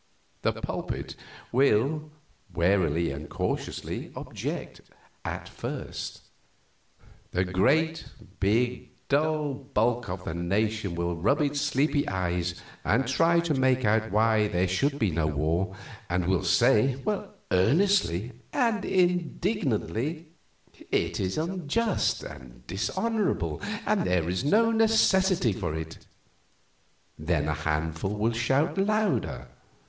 [0.41, 1.15] The pulpit
[1.51, 2.09] will
[2.51, 4.81] warily and cautiously object
[5.23, 6.21] at first;
[7.29, 8.05] the great,
[8.39, 13.85] big, dull bulk of the nation will rub its sleepy eyes and try to make
[13.85, 15.75] out why there should be a war,
[16.09, 16.97] and will say,
[17.51, 20.29] earnestly and indignantly,
[20.89, 26.07] "It is unjust and dishonorable, and there is no necessity for it."
[27.19, 29.47] Then the handful will shout louder.